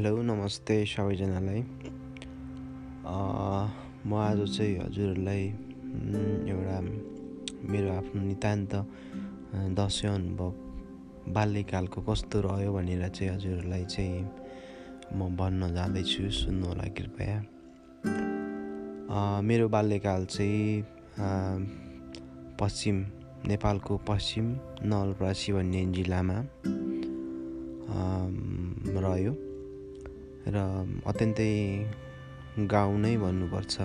[0.00, 1.60] Hello नमस्ते सबैजनालाई।
[4.08, 5.42] म आज चाहिँ हजुरहरूलाई
[6.48, 6.76] एउटा
[7.68, 8.72] मेरो आफ्नो नितान्त
[9.76, 10.52] दसैँ अनुभव
[11.36, 14.24] बाल्यकालको कस्तो रह्यो भनेर चाहिँ हजुरहरूलाई चाहिँ
[15.20, 17.36] म भन्न जाँदैछु सुन्नु होला कृपया।
[19.44, 20.64] मेरो बाल्यकाल चाहिँ
[22.56, 23.04] पश्चिम
[23.52, 24.46] नेपालको पश्चिम
[24.80, 26.38] नवलपरासी भन्ने जिल्लामा
[29.04, 29.49] रह्यो।
[30.46, 30.56] र
[31.06, 31.52] अत्यन्तै
[32.66, 33.76] गाउँ नै भन्नुपर्छ।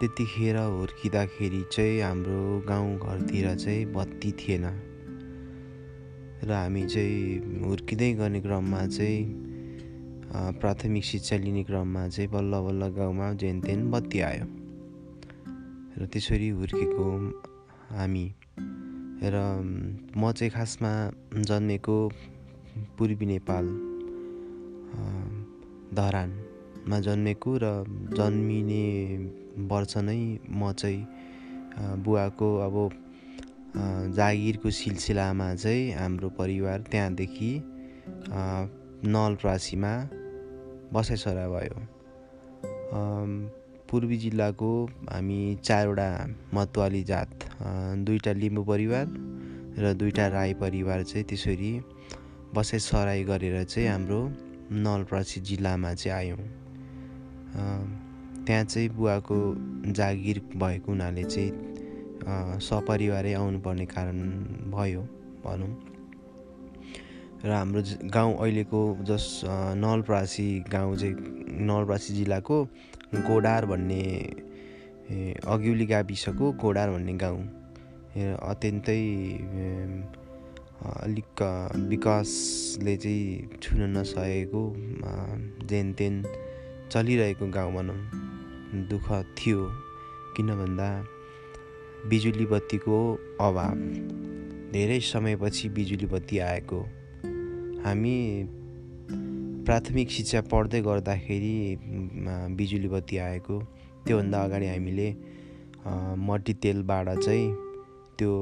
[0.00, 4.64] त्यतिखेर हुर्किँदाखेरि चाहिँ हाम्रो गाउँघरतिर चाहिँ बत्ती थिएन।
[6.44, 9.24] र हामी चाहिँ हुर्किँदै गर्ने क्रममा चाहिँ
[10.60, 14.46] प्राथमिक शिक्षा लिने क्रममा चाहिँ बल्ल बल्ल गाउँमा जेन तेन बत्ती आयो।
[15.98, 17.06] र त्यसरी हुर्केको
[17.96, 18.34] हामी।
[19.22, 19.34] र
[20.16, 20.92] म चाहिँ खासमा
[21.40, 21.96] जन्मेको
[22.98, 23.85] पूर्वी नेपाल।
[25.96, 27.64] धरानमा जन्मेको र
[28.16, 28.84] जन्मिने
[29.68, 31.02] वर्ष नै म चाहिँ
[32.04, 32.76] बुवाको अब
[34.16, 37.50] जागिरको सिलसिलामा चाहिँ हाम्रो परिवार त्यहाँदेखि
[39.06, 39.92] नलप्रासीमा
[40.92, 41.78] बसाइसरा भयो।
[43.90, 44.70] पूर्वी जिल्लाको
[45.10, 46.08] हामी चारवटा
[46.54, 47.30] मतवाली जात
[48.06, 49.06] दुईवटा लिम्बू परिवार
[49.78, 51.72] र दुईवटा राई परिवार चाहिँ त्यसरी
[52.54, 54.20] बसाइसराई गरेर चाहिँ हाम्रो
[54.70, 56.42] नलप्रासी जिल्लामा चाहिँ आयौँ।
[58.46, 59.36] त्यहाँ चाहिँ बुवाको
[59.92, 61.50] जागिर भएको हुनाले चाहिँ
[62.60, 64.18] सपरिवारै आउनुपर्ने कारण
[64.70, 65.02] भयो
[65.44, 65.72] भनौँ।
[67.44, 69.24] र हाम्रो गाउँ अहिलेको जस
[69.78, 71.14] नलप्रासी गाउँ चाहिँ
[71.62, 72.56] नलप्रासी जिल्लाको
[73.22, 74.02] गोडार भन्ने
[75.46, 77.42] अघिउली गाविसको गोडार भन्ने गाउँ।
[78.16, 79.02] अत्यन्तै
[80.82, 81.42] अलिक
[81.88, 84.62] विकासले चाहिँ छुन नसकेको
[85.66, 86.14] जेन तेन
[86.92, 88.00] चलिरहेको गाउँ भनौँ
[88.90, 89.60] दुःख थियो।
[90.36, 90.88] किन भन्दा
[92.08, 92.98] बिजुली बत्तीको
[93.40, 93.74] अभाव।
[94.72, 96.80] धेरै समयपछि बिजुली बत्ती आएको।
[97.84, 98.16] हामी
[99.66, 101.54] प्राथमिक शिक्षा पढ्दै गर्दाखेरि
[102.58, 103.56] बिजुली बत्ती आएको।
[104.06, 105.08] त्योभन्दा अगाडि हामीले
[106.28, 107.46] मट्टीतेलबाट चाहिँ
[108.18, 108.34] त्यो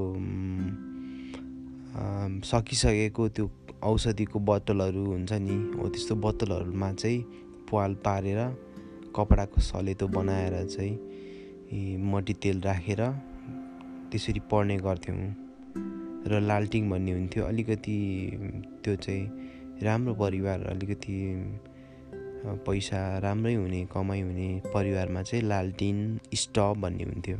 [2.44, 3.50] सकिसकेको त्यो
[3.82, 7.21] औषधिको बोतलहरू हुन्छ नि हो त्यस्तो बोतलहरूमा चाहिँ
[7.71, 8.41] पाल पारेर
[9.16, 13.03] कपडाको सलेतो बनाएर चाहिँ मट्टीतेल राखेर
[14.10, 15.19] त्यसरी पढ्ने गर्थ्यौँ।
[16.27, 17.97] र लालटिङ भन्ने हुन्थ्यो अलिकति
[18.84, 19.25] त्यो चाहिँ
[19.82, 21.16] राम्रो परिवार अलिकति
[22.66, 25.99] पैसा राम्रै हुने कमाइ हुने परिवारमा चाहिँ लालटिन
[26.34, 27.38] स्टप भन्ने हुन्थ्यो।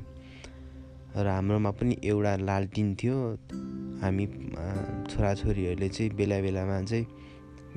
[1.17, 3.17] र हाम्रोमा पनि एउटा लालटिन थियो।
[4.03, 4.27] हामी
[5.11, 7.07] छोराछोरीहरूले चाहिँ बेला बेलामा चाहिँ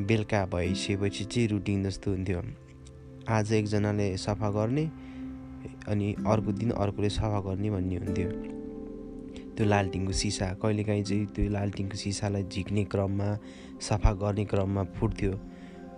[0.08, 2.42] बेलुका भइसकेपछि चाहिँ रुटिन जस्तो हुन्थ्यो।
[3.30, 4.86] आज एकजनाले सफा गर्ने
[5.88, 8.30] अनि अर्को दिन अर्कोले सफा गर्ने भन्ने हुन्थ्यो।
[9.54, 13.30] त्यो लालटिनको सिसा कहिलेकाहीँ चाहिँ त्यो लालटिनको सिसालाई झिक्ने क्रममा
[13.82, 15.32] सफा गर्ने क्रममा फुट्थ्यो।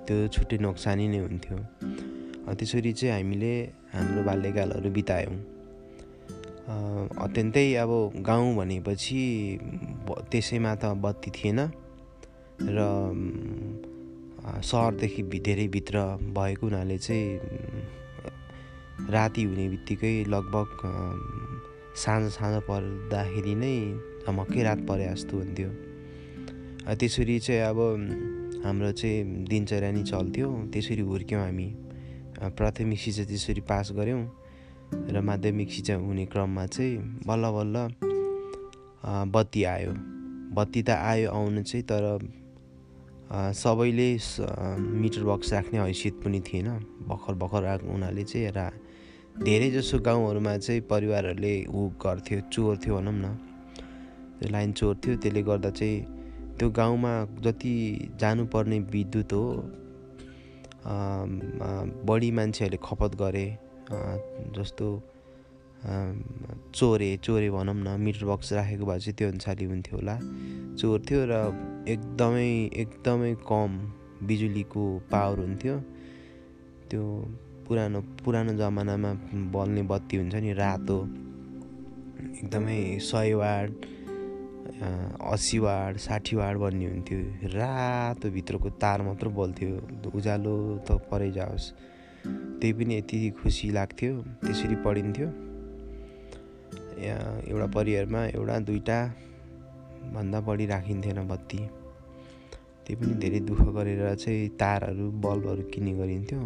[0.07, 1.57] त्यो छुट्टै नोक्सानी नै हुन्थ्यो।
[2.51, 3.53] त्यसरी चाहिँ हामीले
[3.93, 5.58] हाम्रो बाल्यकालहरू बितायौँ।
[6.69, 7.91] अत्यन्तै अब
[8.21, 9.21] गाउँ भनेपछि
[10.31, 11.59] त्यसैमा त बत्ती थिएन
[12.69, 12.79] र
[14.61, 15.95] सहरदेखि धेरै भित्र
[16.37, 17.25] भएको हुनाले चाहिँ
[19.09, 20.69] राति हुने बित्तिकै लगभग
[21.97, 23.75] साँझ साँझ पर्दाखेरि नै
[24.27, 25.69] झमक्कै रात परे जस्तो हुन्थ्यो।
[26.85, 27.79] त्यसरी चाहिँ अब
[28.65, 31.67] हाम्रो चाहिँ दिनचर्या नै चल्थ्यो। त्यसरी हुर्क्यौँ हामी।
[32.57, 34.23] प्राथमिक शिक्षा त्यसरी पास गऱ्यौँ।
[34.93, 37.77] र माध्यमिक शिक्षा हुने क्रममा चाहिँ बल्ल बल्ल
[39.31, 39.91] बत्ती आयो।
[40.55, 42.03] बत्ती त आयो आउनु चाहिँ तर
[43.53, 44.09] सबैले
[45.01, 46.67] मिटर बक्स राख्ने हैसियत पनि थिएन।
[47.07, 48.69] भर्खर भर्खर आएको हुनाले चाहिँ र
[49.39, 53.37] धेरै जसो गाउँहरूमा चाहिँ परिवारहरूले उ गर्थ्यो चोर्थ्यो भनौँ न।
[54.51, 57.13] लाइन चोर्थ्यो त्यसले गर्दा चाहिँ त्यो गाउँमा
[57.45, 57.73] जति
[58.19, 59.43] जानुपर्ने विद्युत हो
[62.03, 63.47] बढी मान्छेहरूले खपत गरे।
[64.55, 64.87] जस्तो
[66.75, 70.15] चोरे चोरे भनौँ न मिटर बक्स राखेको भए चाहिँ त्यो अनुसारले हुन्थ्यो होला।
[70.79, 71.33] चोर्थ्यो र
[71.87, 72.49] एकदमै
[72.83, 73.69] एकदमै कम
[74.27, 75.75] बिजुलीको पावर हुन्थ्यो।
[76.89, 77.03] त्यो
[77.67, 79.11] पुरानो पुरानो जमानामा
[79.53, 80.97] बल्ने बत्ती हुन्छ नि रातो
[82.43, 83.69] एकदमै सय वाट
[85.33, 87.19] अस्सी वाट साठी वाट भन्ने हुन्थ्यो।
[87.55, 89.71] रातो भित्रको तार मात्र बल्थ्यो।
[90.17, 90.55] उज्यालो
[90.87, 91.65] त परै जाओस्।
[92.25, 94.13] त्यही पनि यति खुसी लाग्थ्यो
[94.45, 95.27] त्यसरी पढिन्थ्यो।
[97.49, 98.99] एउटा परिवारमा एउटा दुइटा
[100.13, 101.59] भन्दा बढी राखिन्थेन बत्ती।
[102.85, 106.41] त्यही पनि धेरै दुःख गरेर चाहिँ तारहरू बल्बहरू किन्ने गरिन्थ्यो।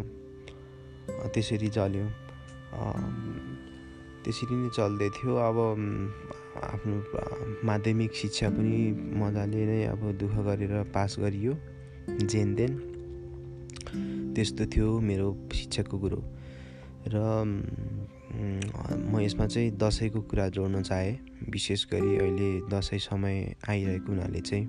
[1.34, 2.06] त्यसरी चल्यो
[4.24, 5.58] त्यसरी नै चल्दै थियो। अब
[6.54, 6.94] आफ्नो
[7.66, 8.78] माध्यमिक शिक्षा पनि
[9.20, 11.52] मजाले नै अब दुःख गरेर पास गरियो
[12.30, 12.72] जेन देन
[14.34, 16.20] त्यस्तो थियो मेरो शिक्षाको कुरो।
[17.08, 17.16] र
[18.34, 24.66] म यसमा चाहिँ दसैँको कुरा जोड्न चाहेँ। विशेष गरी अहिले दसैँ समय आइरहेको हुनाले चाहिँ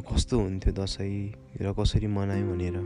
[0.00, 2.76] कस्तो हुन्थ्यो दसैँ र कसरी मनायो भनेर।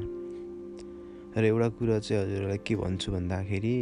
[1.36, 3.76] र एउटा कुरा चाहिँ हजुरलाई के भन्छु भन्दाखेरि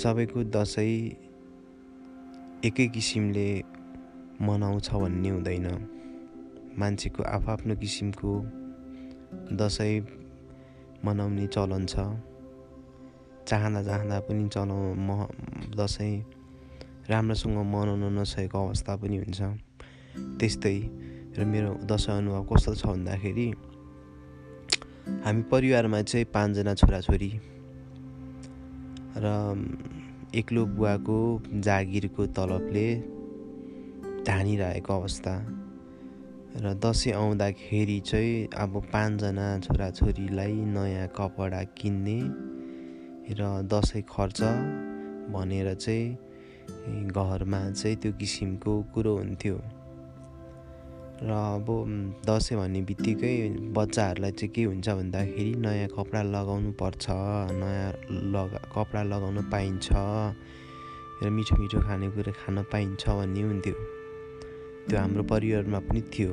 [0.00, 0.96] सबैको दसैँ
[2.64, 3.48] एकै किसिमले
[4.40, 5.66] मनाउँछ भन्ने हुँदैन।
[6.78, 8.30] मान्छेको आफ्नो किसिमको
[9.32, 10.00] दसैँ
[11.04, 11.94] मनाउने चलन छ।
[13.48, 15.26] चाहँदा चाहँदा पनि चलाउ म
[15.76, 16.14] दसैँ
[17.10, 19.40] राम्रोसँग मनाउन नसकेको अवस्था पनि हुन्छ।
[20.38, 20.78] त्यस्तै
[21.38, 23.48] र मेरो दसैँ अनुभव कस्तो छ भन्दाखेरि
[25.24, 27.30] हामी परिवारमा चाहिँ पाँचजना छोराछोरी
[29.16, 29.26] र
[30.34, 31.18] एक्लो बुवाको
[31.60, 32.86] जागिरको तलबले
[34.26, 35.34] धानिरहेको अवस्था।
[36.52, 42.18] र दसैँ आउँदाखेरि चाहिँ अब पाँचजना छोराछोरीलाई नयाँ कपडा किन्ने
[43.32, 44.40] र दसैँ खर्च
[45.32, 49.56] भनेर चाहिँ घरमा चाहिँ त्यो किसिमको कुरो हुन्थ्यो।
[51.24, 51.66] र अब
[52.28, 53.34] दसैँ भन्ने बित्तिकै
[53.72, 57.90] बच्चाहरूलाई चाहिँ के हुन्छ भन्दाखेरि नयाँ कपडा लगाउनु पर्छ नयाँ
[58.28, 59.88] लगा कपडा लगाउन पाइन्छ
[61.22, 64.01] र मिठो मिठो खानेकुरा खान पाइन्छ भन्ने हुन्थ्यो।
[64.88, 66.32] त्यो हाम्रो परिवारमा पनि थियो।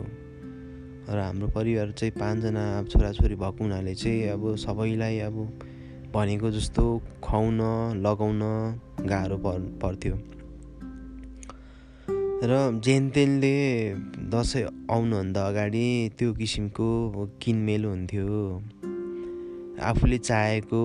[1.10, 5.38] र हाम्रो परिवार चाहिँ पाँचजना छोराछोरी भएको हुनाले चाहिँ अब सबैलाई अब
[6.14, 6.84] भनेको जस्तो
[7.24, 7.60] खुवाउन
[8.06, 8.42] लगाउन
[9.10, 10.16] गाह्रो पर पर्थ्यो।
[12.42, 13.56] र जेनतेनले
[14.32, 15.88] दसैँ आउनुभन्दा अगाडि
[16.18, 16.88] त्यो किसिमको
[17.42, 18.28] किनमेल हुन्थ्यो।
[19.82, 20.82] आफूले चाहेको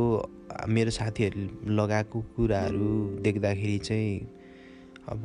[0.69, 2.91] मेरो साथीहरूले लगाएको कुराहरू
[3.23, 4.19] देख्दाखेरि चाहिँ
[5.09, 5.23] अब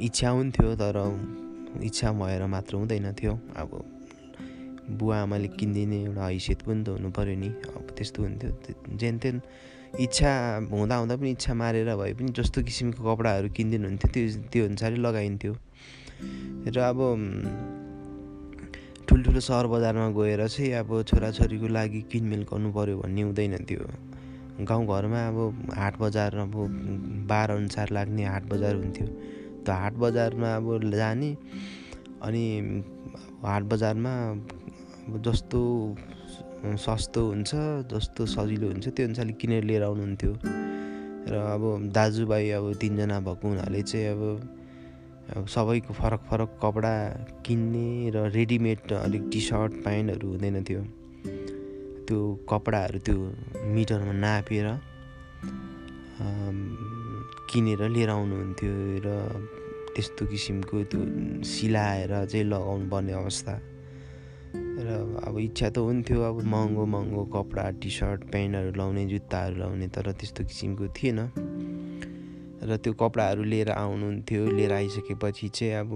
[0.00, 0.96] इच्छा हुन्थ्यो तर
[1.82, 3.70] इच्छा भएर मात्र हुँदैन थियो। अब
[4.90, 7.48] बुवा आमाले किनिदिने एउटा हैसियत पनि त हुनु पऱ्यो नि।
[7.78, 8.50] अब त्यस्तो हुन्थ्यो।
[8.98, 9.40] जेन तेन
[10.00, 10.30] इच्छा
[10.70, 14.96] हुँदा हुँदा पनि इच्छा मारेर भए पनि जस्तो किसिमको कपडाहरू किनिदिनु हुन्थ्यो त्यो त्यो अनुसारै
[14.98, 15.52] लगाइन्थ्यो।
[16.74, 16.98] र अब
[19.08, 23.86] ठुल्ठुलो सहर बजारमा गएर चाहिँ अब छोराछोरीको लागि किनमेल गर्नु पऱ्यो भन्ने हुँदैन थियो।
[24.68, 25.38] गाउँघरमा अब
[25.74, 26.54] हाट बजार अब
[27.30, 29.06] बार अनुसार लाग्ने हाट बजार हुन्थ्यो।
[29.72, 31.30] हाट बजारमा अब जाने
[32.22, 32.44] अनि
[33.44, 34.12] हाट बजारमा
[35.24, 35.60] जस्तो
[36.84, 37.50] सस्तो हुन्छ
[37.92, 40.32] जस्तो सजिलो हुन्छ त्यो अनुसारले किनेर लिएर आउनुहुन्थ्यो।
[41.28, 44.22] र अब दाजुभाइ अब तिनजना भएको हुनाले चाहिँ अब
[45.36, 46.94] अब सबैको फरक फरक कपडा
[47.46, 50.82] किन्ने र रेडिमेड अलिक टी सर्ट प्यान्टहरू हुँदैन थियो।
[52.04, 52.20] त्यो
[52.50, 53.16] कपडाहरू त्यो
[53.74, 54.66] मिटरमा नापेर
[57.54, 58.72] किनेर लिएर आउनुहुन्थ्यो
[59.06, 59.08] र
[59.94, 61.00] त्यस्तो किसिमको त्यो
[61.46, 63.54] सिलाएर चाहिँ लगाउनु पर्ने अवस्था।
[64.82, 64.88] र
[65.22, 70.10] अब इच्छा त हुन्थ्यो अब महँगो महँगो कपडा टी सर्ट प्यान्टहरू लाउने जुत्ताहरू लाउने तर
[70.18, 71.18] त्यस्तो किसिमको थिएन।
[72.66, 75.90] र त्यो कपडाहरू लिएर आउनुहुन्थ्यो लिएर आइसकेपछि चाहिँ अब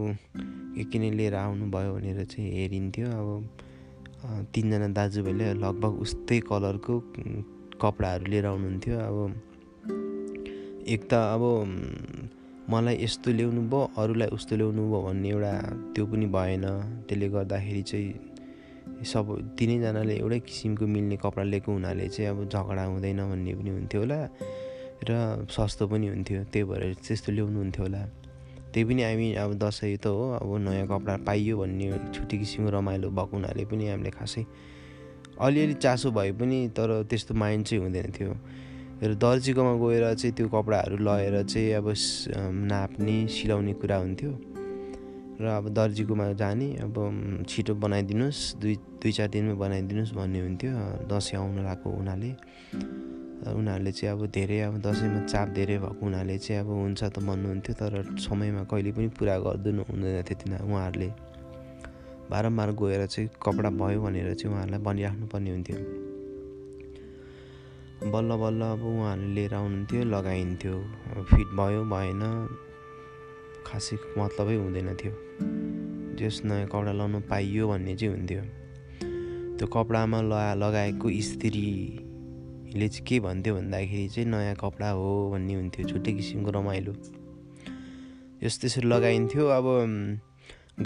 [0.79, 6.95] के के नै लिएर आउनुभयो भनेर चाहिँ हेरिन्थ्यो। अब तिनजना दाजुभाइले लगभग उस्तै कलरको
[7.83, 9.17] कपडाहरू लिएर आउनुहुन्थ्यो। अब
[10.89, 11.43] एक त अब
[12.73, 15.53] मलाई यस्तो ल्याउनु भयो अरूलाई उस्तो ल्याउनु भयो भन्ने एउटा
[15.93, 16.65] त्यो पनि भएन।
[17.09, 19.27] त्यसले गर्दाखेरि चाहिँ सब
[19.59, 24.19] तिनैजनाले एउटै किसिमको मिल्ने कपडा लिएको हुनाले चाहिँ अब झगडा हुँदैन भन्ने पनि हुन्थ्यो होला
[25.09, 25.11] र
[25.53, 28.03] सस्तो पनि हुन्थ्यो त्यही भएर त्यस्तो ल्याउनु हुन्थ्यो होला।
[28.73, 33.09] त्यही पनि हामी अब दसैँ त हो अब नयाँ कपडा पाइयो भन्ने छुट्टी किसिमको रमाइलो
[33.13, 34.45] भएको हुनाले पनि हामीले खासै
[35.37, 38.33] अलिअलि चासो भए पनि तर त्यस्तो माइन्ड चाहिँ हुँदैन थियो।
[38.99, 41.87] र दर्जीकोमा गएर चाहिँ त्यो कपडाहरू लगेर चाहिँ अब
[42.67, 44.31] नाप्ने सिलाउने कुरा हुन्थ्यो।
[45.39, 46.95] र अब दर्जीकोमा जाने अब
[47.49, 50.71] छिटो बनाइदिनुहोस् दुई दुई चार दिनमै बनाइदिनुहोस् भन्ने हुन्थ्यो
[51.07, 52.31] दसैँ आउनु लागेको हुनाले।
[53.55, 57.75] उनीहरूले चाहिँ अब धेरै अब दसैँमा चाप धेरै भएको हुनाले चाहिँ अब हुन्छ त भन्नुहुन्थ्यो
[57.79, 61.09] तर समयमा कहिले पनि पुरा गरिदिनु हुँदैन थियो तिनीहरू उहाँहरूले।
[62.31, 66.08] बारम्बार गएर चाहिँ कपडा भयो भनेर चाहिँ उहाँहरूलाई भनिराख्नु पर्ने हुन्थ्यो।
[67.99, 70.75] बल्ल बल्ल अब उहाँहरूले लिएर आउनुहुन्थ्यो लगाइन्थ्यो।
[71.31, 72.23] फिट भयो भएन
[73.67, 75.13] खासै मतलबै हुँदैन थियो।
[76.15, 78.43] जस नयाँ कपडा लाउनु पाइयो भन्ने चाहिँ हुन्थ्यो।
[79.59, 85.89] त्यो कपडामा लगा लगाएको स्त्रीले चाहिँ के भन्थ्यो भन्दाखेरि चाहिँ नयाँ कपडा हो भन्ने हुन्थ्यो
[85.91, 86.93] छुट्टै किसिमको रमाइलो।
[88.43, 89.67] यस्तो त्यसरी लगाइन्थ्यो अब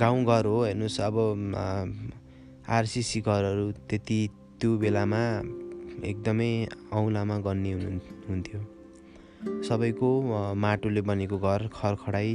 [0.00, 1.16] गाउँघर हो हेर्नुहोस् अब
[2.72, 4.20] आरसिसी घरहरू त्यति
[4.60, 5.22] त्यो बेलामा
[6.00, 6.52] एकदमै
[6.92, 8.60] औँलामा हुनु हुन्थ्यो।
[9.68, 10.08] सबैको
[10.54, 12.30] माटोले बनेको घर खरखडाइ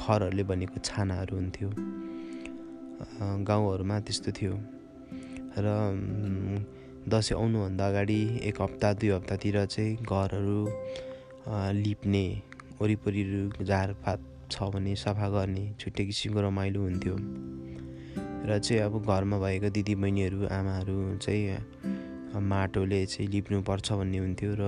[0.00, 1.68] खरहरूले बनेको छानाहरू हुन्थ्यो।
[3.48, 4.54] गाउँहरूमा त्यस्तो थियो।
[5.58, 5.66] र
[7.08, 10.60] दसैँ आउनुभन्दा अगाडि एक हप्ता दुई हप्तातिर चाहिँ घरहरू
[11.82, 12.26] लिप्ने
[12.80, 13.22] वरिपरि
[13.64, 14.20] झारपात
[14.52, 17.16] छ भने सफा गर्ने छुट्टै किसिमको रमाइलो हुन्थ्यो।
[18.48, 24.62] र चाहिँ अब घरमा भएको दिदीबहिनीहरू आमाहरू चाहिँ माटोले चाहिँ लिप्नुपर्छ भन्ने हुन्थ्यो र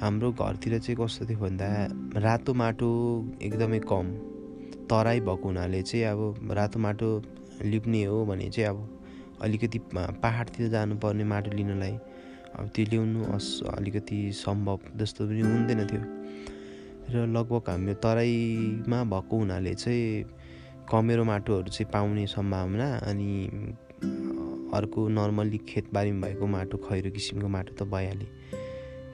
[0.00, 1.68] हाम्रो घरतिर चाहिँ कस्तो थियो भन्दा
[2.16, 2.88] रातो माटो
[3.42, 4.06] एकदमै कम।
[4.90, 7.08] तराई भएको हुनाले चाहिँ अब रातो माटो
[7.64, 8.78] लिप्ने हो भने चाहिँ अब
[9.42, 11.94] अलिकति पाहाडतिर जानुपर्ने माटो लिनलाई
[12.56, 13.46] अब त्यो ल्याउनु अस
[13.76, 16.02] अलिकति सम्भव जस्तो पनि हुँदैन थियो।
[17.12, 20.24] र लगभग हाम्रो तराईमा भएको हुनाले चाहिँ
[20.90, 23.32] कमेरो माटोहरू चाहिँ पाउने सम्भावना अनि
[24.74, 28.28] अर्को नर्मल्ली खेतबारीमा भएको माटो खैरो किसिमको माटो त भइहाल्यो।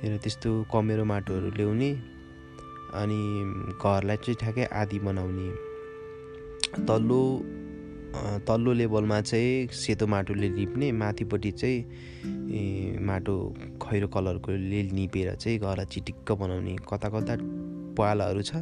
[0.05, 1.91] र त्यस्तो कमेरो माटोहरू ल्याउने
[3.01, 3.19] अनि
[3.79, 5.49] घरलाई चाहिँ ठ्याक्कै आदि बनाउने।
[6.89, 7.21] तल्लो
[8.45, 13.35] तल्लो लेभलमा चाहिँ सेतो माटोले लिप्ने माथिपट्टि चाहिँ माटो
[13.83, 17.35] खैरो कलरकोले लिपेर चाहिँ घरलाई चिटिक्क बनाउने कता कता
[17.97, 18.53] पालाहरू छ।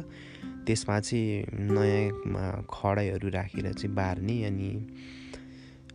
[0.65, 1.43] त्यसमा चाहिँ
[1.73, 4.69] नयाँ खडाइहरू राखेर चाहिँ बार्ने अनि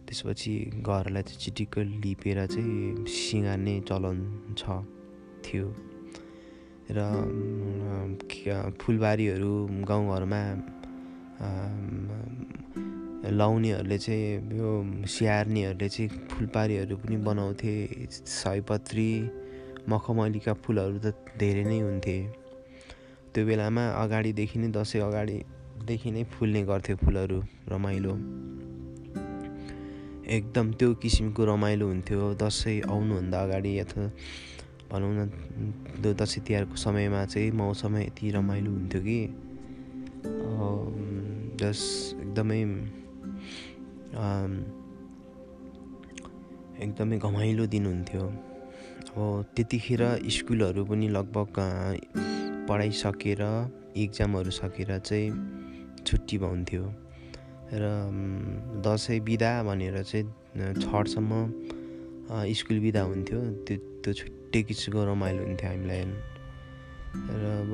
[0.06, 0.54] त्यसपछि
[0.86, 4.18] घरलाई चाहिँ चिटिक्क लिपेर चाहिँ सिँगार्ने चलन
[4.58, 4.62] छ
[5.44, 5.66] थियो।
[6.90, 6.98] र
[8.80, 9.52] फुलबारीहरू
[9.88, 10.42] गाउँघरमा
[13.26, 14.70] लाउनेहरूले चाहिँ यो
[15.10, 17.74] स्याहार्नेहरूले चाहिँ फुलबारीहरू पनि बनाउँथे।
[18.10, 19.10] सयपत्री
[19.90, 21.06] मखमलीका फुलहरू त
[21.38, 22.18] धेरै नै हुन्थे।
[23.34, 28.14] त्यो बेलामा अगाडिदेखि नै दसैँ अगाडिदेखि नै फुल्ने गर्थ्यो फुलहरू रमाइलो।
[30.26, 34.06] एकदम त्यो किसिमको रमाइलो हुन्थ्यो। दसैँ आउनुभन्दा अगाडि अथवा
[34.90, 35.30] भनौँ न
[36.02, 39.20] त्यो दसैँ तिहारको समयमा चाहिँ मौसमै यति रमाइलो हुन्थ्यो कि।
[41.62, 41.80] जस
[42.20, 42.60] एकदमै
[46.82, 48.24] एकदमै घमाइलो दिन हुन्थ्यो।
[49.16, 51.54] अब त्यतिखेर स्कुलहरू पनि लगभग
[52.68, 53.42] पढाइसकेर
[53.96, 55.30] इक्जामहरू सकेर चाहिँ
[56.06, 56.84] छुट्टी हुन्थ्यो
[57.72, 57.84] र
[58.84, 60.24] दसैँ बिदा भनेर चाहिँ
[60.82, 61.32] छठसम्म
[62.54, 66.02] स्कुल बिदा हुन्थ्यो। त्यो त्यो छुट्टै किसिमको रमाइलो हुन्थ्यो हामीलाई
[67.16, 67.72] र अब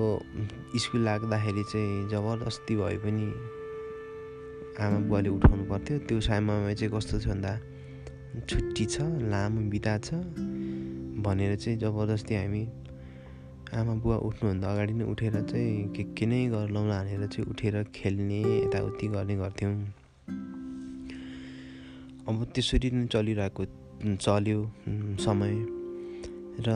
[0.81, 3.27] स्कुल लाग्दाखेरि चाहिँ जबरजस्ती भए पनि
[4.81, 7.53] आमा बुवाले उठाउनु पर्थ्यो। त्यो समयमा चाहिँ कस्तो थियो भन्दा
[8.49, 8.97] छुट्टी छ
[9.29, 10.09] लामो बिदा छ
[11.25, 12.63] भनेर चाहिँ जबरजस्ती हामी
[13.73, 18.41] आमा बुवा उठ्नुभन्दा अगाडि नै उठेर चाहिँ के के नै गर्लौँ हानेर चाहिँ उठेर खेल्ने
[18.69, 19.73] यताउति गर्ने गर्थ्यौँ।
[22.29, 23.65] अब त्यसरी नै चलिरहेको
[24.21, 24.59] चल्यो
[25.25, 25.55] समय
[26.61, 26.69] र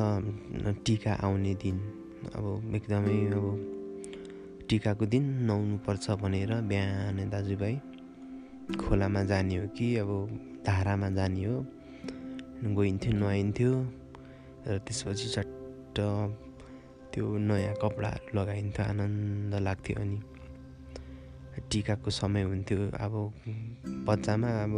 [0.86, 1.76] टिका आउने दिन।
[2.32, 2.44] अब
[2.76, 3.44] एकदमै अब
[4.68, 7.76] टिकाको दिन नुहाउनुपर्छ भनेर बिहान दाजुभाइ
[8.80, 10.10] खोलामा जाने हो कि अब
[10.64, 11.56] धारामा जाने हो।
[12.72, 13.72] गइन्थ्यो नुहाइन्थ्यो
[14.64, 15.96] र त्यसपछि चट्ट
[17.16, 20.18] त्यो नयाँ कपडाहरू लगाइन्थ्यो आनन्द लाग्थ्यो अनि
[21.72, 23.14] टिकाको समय हुन्थ्यो। अब
[24.04, 24.74] बच्चामा अब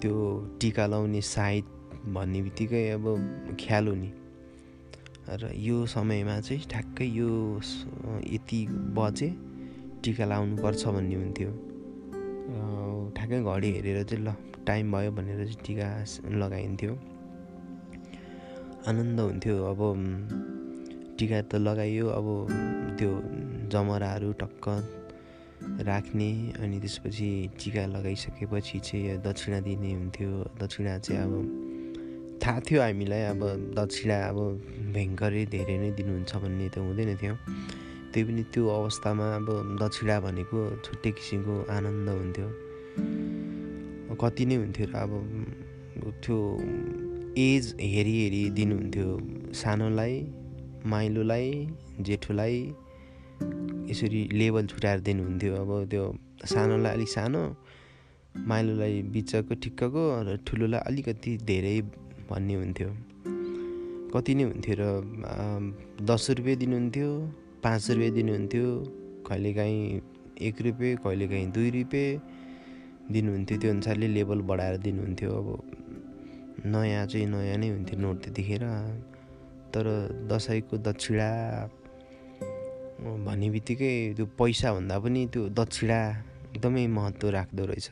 [0.00, 0.14] त्यो
[0.60, 1.64] टिका लाउने साइड
[2.12, 3.04] भन्ने बित्तिकै अब
[3.56, 4.10] ख्याल हुने।
[5.40, 7.30] र यो समयमा चाहिँ ठ्याक्कै यो
[8.36, 8.60] यति
[8.98, 9.28] बजे
[10.04, 11.50] टिका लाउनुपर्छ भन्ने हुन्थ्यो।
[13.16, 14.36] ठ्याक्कै घडी हेरेर चाहिँ ल
[14.68, 15.88] टाइम भयो भनेर चाहिँ टिका
[16.36, 16.92] लगाइन्थ्यो।
[18.88, 19.80] आनन्द हुन्थ्यो। अब
[21.18, 22.26] टिका त लगाइयो अब
[22.98, 23.10] त्यो
[23.72, 24.64] जमराहरू टक्क
[25.88, 26.30] राख्ने
[26.62, 30.30] अनि त्यसपछि टिका लगाइसकेपछि चाहिँ दक्षिणा दिने हुन्थ्यो।
[30.60, 31.32] दक्षिणा चाहिँ अब
[32.42, 33.40] थाहा थियो हामीलाई अब
[33.80, 34.38] दक्षिणा अब
[34.94, 37.34] भयङ्करै धेरै नै दिनुहुन्छ भन्ने त हुँदैन थियो।
[38.12, 39.48] त्यही पनि त्यो अवस्थामा अब
[39.82, 42.48] दक्षिणा भनेको छुट्टै किसिमको आनन्द हुन्थ्यो।
[44.20, 45.12] कति नै हुन्थ्यो र अब
[46.24, 46.36] त्यो
[47.48, 49.08] एज हेरी हेरी दिनुहुन्थ्यो
[49.60, 50.14] सानोलाई।
[50.92, 51.48] माइलोलाई
[52.06, 52.56] जेठोलाई
[53.90, 56.04] यसरी लेभल छुट्याएर दिनुहुन्थ्यो। अब त्यो
[56.52, 57.42] सानोलाई अलिक सानो
[58.50, 61.76] माइलोलाई बिचको ठिक्कको र ठुलोलाई अलिकति धेरै
[62.30, 62.90] भन्ने हुन्थ्यो।
[64.14, 64.84] कति नै हुन्थ्यो र
[66.10, 67.08] दस रुपियाँ दिनुहुन्थ्यो
[67.64, 68.66] पाँच रुपियाँ दिनुहुन्थ्यो
[69.28, 70.00] कहिलेकाहीँ
[70.48, 72.20] एक रुपियाँ कहिलेकाहीँ दुई रुपियाँ
[73.14, 75.48] दिनुहुन्थ्यो। त्यो अनुसारले लेभल बढाएर दिनुहुन्थ्यो। अब
[76.72, 78.64] नयाँ चाहिँ नयाँ नै हुन्थ्यो नोट त्यतिखेर।
[79.72, 79.86] तर
[80.30, 81.30] दसैँको दक्षिणा
[83.26, 85.98] भन्ने बित्तिकै त्यो पैसा भन्दा पनि त्यो दक्षिणा
[86.56, 87.88] एकदमै महत्त्व राख्दो रहेछ।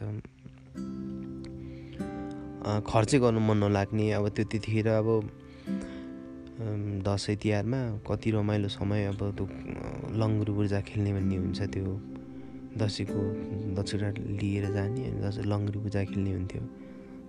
[2.88, 5.08] खर्चै गर्नु मन नलाग्ने अब त्यो त्यतिखेर अब
[7.04, 9.44] दसैँ तिहारमा कति रमाइलो समय अब त्यो
[10.20, 11.92] लङ्गुर बुर्जा खेल्ने भन्ने हुन्छ त्यो।
[12.80, 13.20] दसैँको
[13.78, 14.08] दक्षिणा
[14.40, 16.62] लिएर जाने अनि दसैँ लङ्गुर बुर्जा खेल्ने हुन्थ्यो।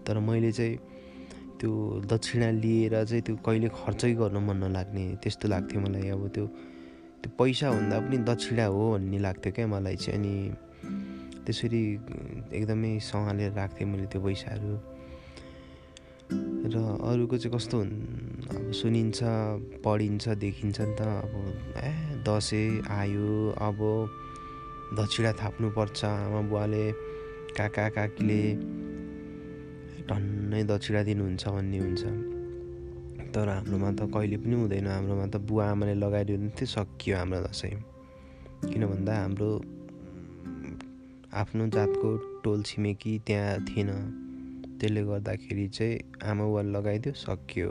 [0.06, 0.74] तर मैले चाहिँ
[1.60, 1.72] त्यो
[2.12, 6.46] दक्षिणा लिएर चाहिँ त्यो कहिले खर्चै गर्नु मन नलाग्ने त्यस्तो लाग्थ्यो मलाई अब त्यो
[7.22, 10.36] त्यो पैसा भन्दा पनि दक्षिणा हो भन्ने लाग्थ्यो क्या मलाई चाहिँ। अनि
[11.46, 11.82] त्यसरी
[12.58, 14.74] एकदमै सँगालेर राख्थेँ मैले त्यो पैसाहरू।
[16.74, 17.94] र अरूको चाहिँ कस्तो हुन्
[18.58, 19.20] अब सुनिन्छ
[19.86, 21.34] पढिन्छ देखिन्छ नि त अब
[21.78, 21.92] ए
[22.26, 23.30] दसैँ आयो
[23.68, 23.80] अब
[24.98, 26.86] दक्षिणा थाप्नुपर्छ आमा बुवाले
[27.58, 28.42] काका काकीले
[30.10, 32.04] टन्नै दक्षिणा दिनुहुन्छ भन्ने हुन्छ।
[33.34, 37.76] तर हाम्रोमा त कहिले पनि हुँदैन। हाम्रोमा त बुवा आमाले लगाइदिनुहुन्थ्यो सकियो हाम्रो दसैँ।
[38.70, 39.50] किन भन्दा हाम्रो
[41.42, 42.10] आफ्नो जातको
[42.44, 43.90] टोल छिमेकी त्यहाँ थिएन।
[44.80, 47.70] त्यसले गर्दाखेरि चाहिँ आमा बुवाले लगाइदियो सकियो।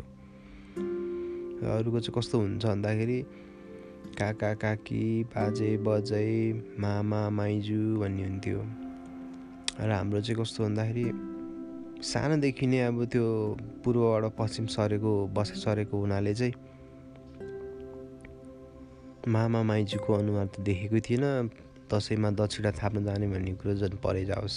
[1.64, 3.18] अरूको चाहिँ कस्तो हुन्छ भन्दाखेरि
[4.18, 6.28] काका काकी बाजे बजै
[6.82, 8.60] मामा माइजू भन्ने हुन्थ्यो।
[9.80, 11.06] र हाम्रो चाहिँ कस्तो भन्दाखेरि
[12.04, 13.24] सानोदेखि नै अब त्यो
[13.84, 16.54] पूर्वबाट पश्चिम सरेको बसे सरेको हुनाले चाहिँ
[19.24, 21.24] मामा माइजूको अनुहार त देखेको थिएन।
[21.88, 24.56] दसैँमा दक्षिणा थाप्न जाने भन्ने कुरो झन् परै जाओस्।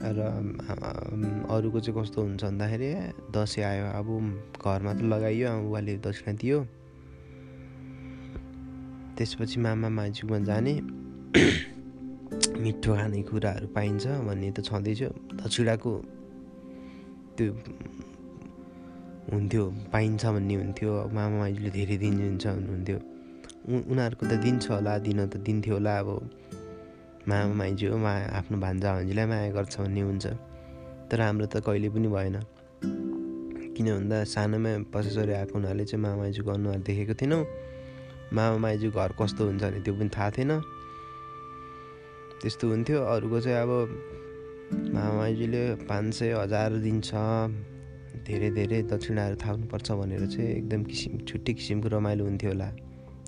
[0.00, 0.18] र
[1.52, 2.90] अरूको चाहिँ कस्तो हुन्छ भन्दाखेरि
[3.36, 4.08] दसैँ आयो अब
[4.56, 6.58] घरमा त लगाइयो आमा बुवाले दक्षिणा दियो।
[9.16, 10.74] त्यसपछि मामा माइजूमा जाने।
[12.64, 15.00] मिठो खानेकुराहरू पाइन्छ भन्ने त छँदैछ।
[15.40, 15.92] दक्षिणाको
[17.36, 17.52] त्यो
[19.32, 22.98] हुन्थ्यो पाइन्छ भन्ने हुन्थ्यो। मामा माइजूले धेरै दिनुहुन्छ भन्नुहुन्थ्यो।
[23.90, 26.08] उनीहरूको त दिन्छ होला दिन त दिन्थ्यो होला। अब
[27.28, 30.24] मामा माइजू मा आफ्नो भान्जा भान्जीलाई माया गर्छ भन्ने हुन्छ।
[31.08, 32.36] तर हाम्रो त कहिले पनि भएन।
[33.76, 37.44] किन भन्दा सानोमा पसेसरी आएको हुनाले चाहिँ मामा माइजूको अनुहार देखेको थिएनौँ।
[38.32, 40.52] मामा माइजू घर कस्तो हुन्छ भने त्यो पनि थाहा थिएन।
[42.44, 43.70] त्यस्तो हुन्थ्यो। अरूको चाहिँ अब
[44.92, 47.10] मामा माइजूले पाँच सय हजार दिन्छ।
[48.28, 52.68] धेरै धेरै दक्षिणाहरू थाप्नुपर्छ भनेर चाहिँ एकदम किसिम छुट्टै किसिमको रमाइलो हुन्थ्यो होला।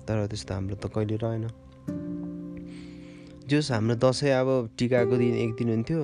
[0.05, 1.45] तर त्यस्तो हाम्रो त कहिले रहेन।
[3.49, 6.01] जोस् हाम्रो दसैँ अब टिकाको दिन एक दिन हुन्थ्यो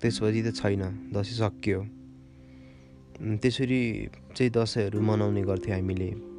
[0.00, 1.78] त्यसपछि त छैन दसैँ सकियो।
[3.36, 3.82] त्यसरी
[4.32, 6.29] चाहिँ दसैँहरू मनाउने गर्थ्यो हामीले।